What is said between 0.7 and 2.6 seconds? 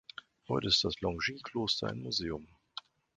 das Longxing-Kloster ein Museum.